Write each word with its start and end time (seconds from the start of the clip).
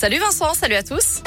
Salut 0.00 0.20
Vincent, 0.20 0.54
salut 0.54 0.76
à 0.76 0.84
tous. 0.84 1.22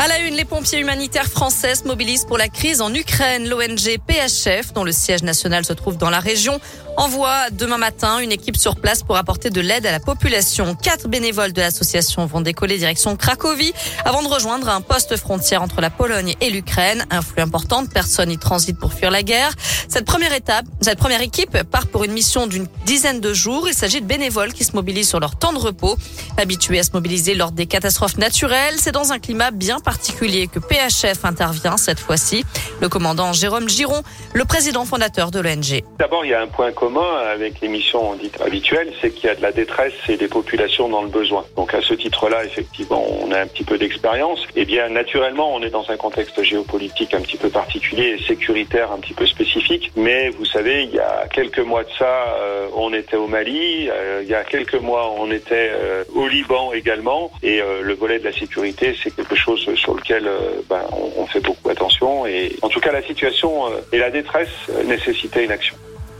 À 0.00 0.08
la 0.08 0.18
une, 0.18 0.34
les 0.34 0.44
pompiers 0.44 0.80
humanitaires 0.80 1.28
français 1.28 1.76
se 1.76 1.84
mobilisent 1.84 2.24
pour 2.24 2.36
la 2.36 2.48
crise 2.48 2.80
en 2.80 2.92
Ukraine. 2.92 3.48
L'ONG 3.48 3.98
PHF, 4.08 4.72
dont 4.72 4.82
le 4.82 4.90
siège 4.90 5.22
national 5.22 5.64
se 5.64 5.72
trouve 5.72 5.98
dans 5.98 6.10
la 6.10 6.18
région, 6.18 6.58
envoie 6.96 7.50
demain 7.50 7.78
matin 7.78 8.18
une 8.18 8.32
équipe 8.32 8.56
sur 8.56 8.76
place 8.76 9.02
pour 9.02 9.16
apporter 9.16 9.50
de 9.50 9.60
l'aide 9.60 9.86
à 9.86 9.92
la 9.92 10.00
population. 10.00 10.74
Quatre 10.74 11.08
bénévoles 11.08 11.52
de 11.52 11.60
l'association 11.60 12.26
vont 12.26 12.40
décoller 12.40 12.78
direction 12.78 13.16
Cracovie 13.16 13.72
avant 14.04 14.22
de 14.22 14.28
rejoindre 14.28 14.68
un 14.68 14.80
poste 14.80 15.16
frontière 15.16 15.62
entre 15.62 15.80
la 15.80 15.90
Pologne 15.90 16.34
et 16.40 16.50
l'Ukraine. 16.50 17.04
Un 17.10 17.22
flux 17.22 17.42
important 17.42 17.82
de 17.82 17.88
personnes 17.88 18.30
y 18.30 18.38
transitent 18.38 18.78
pour 18.78 18.92
fuir 18.92 19.10
la 19.10 19.22
guerre. 19.22 19.52
Cette 19.88 20.04
première 20.04 20.32
étape, 20.32 20.64
cette 20.80 20.98
première 20.98 21.20
équipe 21.20 21.62
part 21.64 21.86
pour 21.86 22.04
une 22.04 22.12
mission 22.12 22.46
d'une 22.46 22.66
dizaine 22.84 23.20
de 23.20 23.32
jours. 23.32 23.68
Il 23.68 23.74
s'agit 23.74 24.00
de 24.00 24.06
bénévoles 24.06 24.52
qui 24.52 24.64
se 24.64 24.74
mobilisent 24.74 25.08
sur 25.08 25.20
leur 25.20 25.36
temps 25.36 25.52
de 25.52 25.58
repos. 25.58 25.96
Habitués 26.38 26.78
à 26.78 26.82
se 26.82 26.90
mobiliser 26.92 27.34
lors 27.34 27.52
des 27.52 27.66
catastrophes 27.66 28.18
naturelles, 28.18 28.74
c'est 28.78 28.92
dans 28.92 29.12
un 29.12 29.18
climat 29.18 29.50
bien 29.50 29.80
particulier 29.80 30.48
que 30.48 30.58
PHF 30.58 31.24
intervient 31.24 31.76
cette 31.76 32.00
fois-ci. 32.00 32.44
Le 32.80 32.88
commandant 32.88 33.32
Jérôme 33.32 33.68
Giron, 33.68 34.02
le 34.32 34.44
président 34.44 34.84
fondateur 34.84 35.30
de 35.30 35.40
l'ONG. 35.40 35.82
D'abord, 35.98 36.24
il 36.24 36.30
y 36.30 36.34
a 36.34 36.40
un 36.40 36.48
point 36.48 36.72
avec 36.94 37.60
les 37.60 37.68
missions 37.68 38.14
dites 38.14 38.40
habituelles, 38.40 38.92
c'est 39.00 39.10
qu'il 39.10 39.26
y 39.26 39.28
a 39.28 39.34
de 39.34 39.42
la 39.42 39.52
détresse 39.52 39.92
et 40.08 40.16
des 40.16 40.28
populations 40.28 40.88
dans 40.88 41.02
le 41.02 41.08
besoin. 41.08 41.44
Donc 41.56 41.74
à 41.74 41.82
ce 41.82 41.94
titre-là, 41.94 42.44
effectivement, 42.44 43.04
on 43.20 43.32
a 43.32 43.40
un 43.40 43.46
petit 43.46 43.64
peu 43.64 43.76
d'expérience. 43.76 44.40
Et 44.54 44.64
bien, 44.64 44.88
naturellement, 44.88 45.52
on 45.54 45.62
est 45.62 45.70
dans 45.70 45.90
un 45.90 45.96
contexte 45.96 46.42
géopolitique 46.42 47.12
un 47.14 47.20
petit 47.20 47.36
peu 47.36 47.48
particulier 47.48 48.16
et 48.18 48.22
sécuritaire 48.22 48.92
un 48.92 48.98
petit 48.98 49.14
peu 49.14 49.26
spécifique. 49.26 49.92
Mais 49.96 50.30
vous 50.30 50.44
savez, 50.44 50.84
il 50.84 50.94
y 50.94 51.00
a 51.00 51.26
quelques 51.32 51.58
mois 51.58 51.82
de 51.82 51.90
ça, 51.98 52.36
euh, 52.40 52.68
on 52.74 52.92
était 52.92 53.16
au 53.16 53.26
Mali. 53.26 53.88
Euh, 53.90 54.20
il 54.22 54.28
y 54.28 54.34
a 54.34 54.44
quelques 54.44 54.80
mois, 54.80 55.12
on 55.18 55.30
était 55.30 55.70
euh, 55.72 56.04
au 56.14 56.28
Liban 56.28 56.72
également. 56.72 57.32
Et 57.42 57.60
le 57.82 57.94
volet 57.94 58.18
de 58.18 58.24
la 58.24 58.32
sécurité, 58.32 58.94
c'est 59.02 59.14
quelque 59.14 59.34
chose 59.34 59.68
sur 59.74 59.94
lequel 59.94 60.28
ben, 60.68 60.82
on, 60.92 61.22
on, 61.22 61.26
fait 61.26 61.40
beaucoup 61.40 61.68
attention. 61.68 62.26
Et 62.26 62.56
en 62.62 62.68
tout 62.68 62.80
cas, 62.80 62.92
la 62.92 63.02
situation 63.02 63.64
et 63.92 63.98
la 63.98 64.10
détresse 64.10 64.50
nécessitaient 64.84 65.44
une 65.44 65.52
action. 65.52 65.76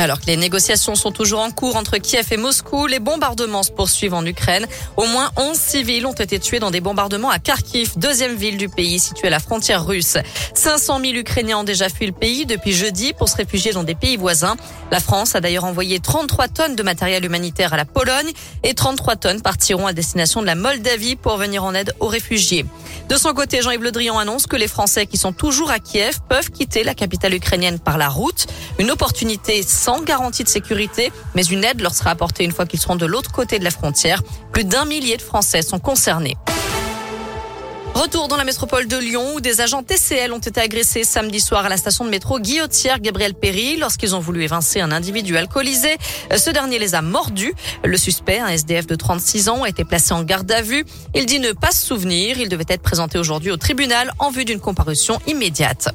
Alors 0.00 0.18
que 0.18 0.28
les 0.28 0.38
négociations 0.38 0.94
sont 0.94 1.12
toujours 1.12 1.40
en 1.40 1.50
cours 1.50 1.76
entre 1.76 1.98
Kiev 1.98 2.26
et 2.30 2.38
Moscou, 2.38 2.86
les 2.86 3.00
bombardements 3.00 3.62
se 3.62 3.70
poursuivent 3.70 4.14
en 4.14 4.24
Ukraine. 4.24 4.66
Au 4.96 5.04
moins 5.04 5.30
11 5.36 5.54
civils 5.54 6.06
ont 6.06 6.14
été 6.14 6.38
tués 6.38 6.58
dans 6.58 6.70
des 6.70 6.80
bombardements 6.80 7.28
à 7.28 7.38
Kharkiv, 7.38 7.98
deuxième 7.98 8.34
ville 8.34 8.56
du 8.56 8.70
pays 8.70 8.98
située 8.98 9.26
à 9.26 9.30
la 9.30 9.40
frontière 9.40 9.84
russe. 9.84 10.16
500 10.54 11.00
000 11.00 11.14
Ukrainiens 11.16 11.58
ont 11.58 11.64
déjà 11.64 11.90
fui 11.90 12.06
le 12.06 12.12
pays 12.12 12.46
depuis 12.46 12.72
jeudi 12.72 13.12
pour 13.12 13.28
se 13.28 13.36
réfugier 13.36 13.72
dans 13.72 13.84
des 13.84 13.94
pays 13.94 14.16
voisins. 14.16 14.56
La 14.90 15.00
France 15.00 15.34
a 15.34 15.42
d'ailleurs 15.42 15.64
envoyé 15.64 16.00
33 16.00 16.48
tonnes 16.48 16.76
de 16.76 16.82
matériel 16.82 17.22
humanitaire 17.26 17.74
à 17.74 17.76
la 17.76 17.84
Pologne 17.84 18.32
et 18.62 18.72
33 18.72 19.16
tonnes 19.16 19.42
partiront 19.42 19.86
à 19.86 19.92
destination 19.92 20.40
de 20.40 20.46
la 20.46 20.54
Moldavie 20.54 21.16
pour 21.16 21.36
venir 21.36 21.62
en 21.62 21.74
aide 21.74 21.94
aux 22.00 22.08
réfugiés. 22.08 22.64
De 23.10 23.16
son 23.16 23.34
côté, 23.34 23.60
Jean-Yves 23.60 23.82
Le 23.82 23.92
Drian 23.92 24.18
annonce 24.18 24.46
que 24.46 24.56
les 24.56 24.68
Français 24.68 25.04
qui 25.04 25.18
sont 25.18 25.32
toujours 25.32 25.70
à 25.70 25.78
Kiev 25.78 26.20
peuvent 26.26 26.50
quitter 26.50 26.84
la 26.84 26.94
capitale 26.94 27.34
ukrainienne 27.34 27.78
par 27.78 27.98
la 27.98 28.08
route. 28.08 28.46
Une 28.78 28.90
opportunité 28.90 29.62
sans 29.90 30.02
garantie 30.02 30.44
de 30.44 30.48
sécurité, 30.48 31.10
mais 31.34 31.42
une 31.42 31.64
aide 31.64 31.80
leur 31.80 31.96
sera 31.96 32.10
apportée 32.10 32.44
une 32.44 32.52
fois 32.52 32.64
qu'ils 32.64 32.78
seront 32.78 32.94
de 32.94 33.06
l'autre 33.06 33.32
côté 33.32 33.58
de 33.58 33.64
la 33.64 33.72
frontière. 33.72 34.22
Plus 34.52 34.62
d'un 34.62 34.84
millier 34.84 35.16
de 35.16 35.22
Français 35.22 35.62
sont 35.62 35.80
concernés. 35.80 36.36
Retour 37.94 38.28
dans 38.28 38.36
la 38.36 38.44
métropole 38.44 38.86
de 38.86 38.96
Lyon 38.96 39.34
où 39.34 39.40
des 39.40 39.60
agents 39.60 39.82
TCL 39.82 40.32
ont 40.32 40.38
été 40.38 40.60
agressés 40.60 41.02
samedi 41.02 41.40
soir 41.40 41.66
à 41.66 41.68
la 41.68 41.76
station 41.76 42.04
de 42.04 42.10
métro 42.10 42.38
Guillotière 42.38 43.00
Gabriel 43.00 43.34
Péry 43.34 43.78
lorsqu'ils 43.78 44.14
ont 44.14 44.20
voulu 44.20 44.44
évincer 44.44 44.80
un 44.80 44.92
individu 44.92 45.36
alcoolisé. 45.36 45.96
Ce 46.36 46.50
dernier 46.50 46.78
les 46.78 46.94
a 46.94 47.02
mordus. 47.02 47.52
Le 47.84 47.96
suspect, 47.96 48.38
un 48.38 48.46
SDF 48.46 48.86
de 48.86 48.94
36 48.94 49.48
ans, 49.48 49.64
a 49.64 49.68
été 49.68 49.84
placé 49.84 50.14
en 50.14 50.22
garde 50.22 50.52
à 50.52 50.62
vue. 50.62 50.84
Il 51.16 51.26
dit 51.26 51.40
ne 51.40 51.50
pas 51.50 51.72
se 51.72 51.84
souvenir. 51.84 52.38
Il 52.38 52.48
devait 52.48 52.64
être 52.68 52.82
présenté 52.82 53.18
aujourd'hui 53.18 53.50
au 53.50 53.56
tribunal 53.56 54.12
en 54.20 54.30
vue 54.30 54.44
d'une 54.44 54.60
comparution 54.60 55.18
immédiate. 55.26 55.88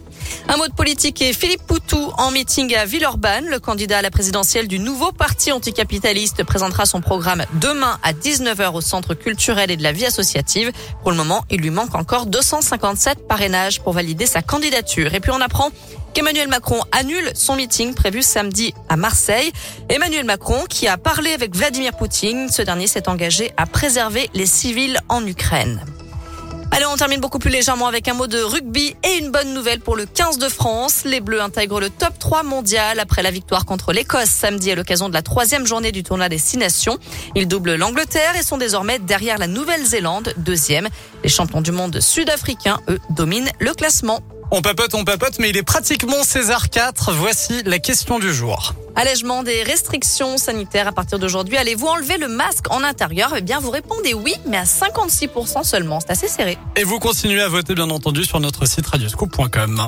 Un 0.48 0.58
mot 0.58 0.68
de 0.68 0.74
politique 0.74 1.22
et 1.22 1.34
Philippe 1.34 1.64
Poutou 1.66 2.12
en 2.18 2.32
meeting 2.32 2.76
à 2.76 2.86
Villeurbanne. 2.86 3.46
Le 3.48 3.60
candidat 3.60 3.98
à 3.98 4.02
la 4.02 4.12
présidentielle 4.12 4.68
du 4.68 4.80
nouveau 4.80 5.12
parti 5.12 5.52
anticapitaliste 5.52 6.44
présentera 6.44 6.86
son 6.86 7.02
programme 7.02 7.46
demain 7.54 8.00
à 8.04 8.14
19h 8.14 8.74
au 8.74 8.82
centre 8.82 9.16
culturel 9.16 9.72
et 9.72 9.78
de 9.78 9.84
la 9.84 9.92
vie 9.92 10.06
associative. 10.06 10.72
Pour 11.02 11.12
le 11.12 11.18
moment, 11.18 11.44
il 11.50 11.62
lui 11.62 11.72
manque 11.72 11.96
encore 11.96 12.26
257 12.28 13.28
parrainages 13.28 13.82
pour 13.82 13.94
valider 13.94 14.26
sa 14.26 14.42
candidature. 14.42 15.14
Et 15.14 15.20
puis 15.20 15.32
on 15.32 15.42
apprend 15.42 15.72
qu'Emmanuel 16.14 16.48
Macron 16.48 16.80
annule 16.92 17.32
son 17.34 17.56
meeting 17.56 17.94
prévu 17.94 18.22
samedi 18.22 18.74
à 18.88 18.96
Marseille. 18.96 19.52
Emmanuel 19.90 20.26
Macron 20.26 20.64
qui 20.70 20.88
a 20.88 20.98
parlé 20.98 21.32
avec 21.32 21.56
Vladimir 21.56 21.96
Poutine. 21.98 22.50
Ce 22.50 22.62
dernier 22.62 22.88
s'est 22.88 23.10
engagé 23.10 23.52
à 23.58 23.66
préserver 23.66 24.30
les 24.34 24.46
civils 24.46 25.00
en 25.10 25.26
Ukraine. 25.26 25.84
Allez, 26.72 26.86
on 26.88 26.98
termine 26.98 27.22
beaucoup 27.22 27.40
plus 27.40 27.52
légèrement 27.52 27.88
avec 27.88 28.08
un 28.08 28.14
mot 28.14 28.28
de 28.28 28.42
rugby 28.42 28.96
et 29.04 29.20
une 29.20 29.32
bonne 29.32 29.54
nouvelle 29.54 29.80
pour 29.80 29.96
le 29.96 30.06
15 30.06 30.40
de 30.40 30.50
France. 30.50 31.04
Les 31.06 31.22
Bleus 31.22 31.42
intègrent 31.42 31.80
le 31.80 31.90
top 31.90 32.20
3 32.20 32.44
mondial 32.44 33.00
après 33.00 33.24
la 33.24 33.32
victoire 33.32 33.66
contre 33.66 33.94
l'Écosse 33.94 34.30
samedi 34.30 34.72
à 34.72 34.76
l'occasion 34.76 35.08
de 35.08 35.14
la 35.14 35.22
troisième 35.22 35.66
journée 35.66 35.92
du 35.92 36.04
tournoi 36.04 36.28
des 36.28 36.38
Six 36.38 36.58
Nations. 36.58 36.98
Ils 37.36 37.48
doublent 37.48 37.76
l'Angleterre 37.76 38.36
et 38.36 38.44
sont 38.44 38.58
désormais 38.58 39.00
derrière 39.00 39.38
la 39.38 39.48
Nouvelle-Zélande, 39.48 40.34
deuxième. 40.38 40.90
Les 41.24 41.30
champions 41.30 41.62
du 41.62 41.72
monde 41.72 42.00
sud-africains, 42.02 42.80
eux, 42.90 43.00
dominent 43.10 43.52
le 43.60 43.74
classement. 43.74 44.20
On 44.52 44.62
papote, 44.62 44.94
on 44.94 45.04
papote, 45.04 45.40
mais 45.40 45.50
il 45.50 45.58
est 45.58 45.64
pratiquement 45.64 46.24
César 46.24 46.70
4. 46.70 47.12
Voici 47.14 47.64
la 47.66 47.80
question 47.80 48.20
du 48.20 48.34
jour. 48.34 48.74
Allègement 48.96 49.44
des 49.44 49.64
restrictions 49.64 50.38
sanitaires 50.38 50.88
à 50.88 50.92
partir 50.92 51.20
d'aujourd'hui. 51.20 51.58
Allez-vous 51.58 51.88
enlever 51.88 52.18
le 52.18 52.28
masque 52.28 52.72
en 52.72 52.84
intérieur? 52.84 53.34
Eh 53.36 53.42
bien, 53.42 53.60
vous 53.60 53.72
répondez 53.72 54.14
oui, 54.14 54.36
mais 54.48 54.58
à 54.58 54.64
56% 54.64 55.64
seulement. 55.64 56.00
C'est 56.00 56.12
assez 56.12 56.28
serré. 56.28 56.58
Et 56.76 56.84
vous 56.84 57.00
continuez 57.00 57.42
à 57.42 57.50
voter, 57.50 57.74
bien 57.74 57.90
entendu, 57.90 58.24
sur 58.24 58.40
notre 58.40 58.66
site 58.66 58.88
radioscoop.com. 58.88 59.86